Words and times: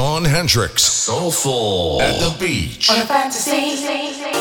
Sean 0.00 0.24
Hendricks. 0.24 0.82
Soulful 0.82 2.00
at 2.00 2.18
the 2.20 2.34
beach. 2.38 2.88
On 2.88 3.02
a 3.02 3.04
fantasy. 3.04 4.39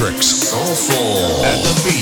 Matrix 0.00 0.26
Soulful 0.26 1.44
at 1.44 1.60
the 1.64 1.82
beach. 1.84 1.97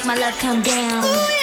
Comes 0.00 1.35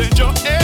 send 0.00 0.18
your 0.18 0.59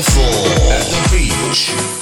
Soulful 0.00 0.70
at 0.70 0.84
the 0.84 1.08
beach. 1.10 1.97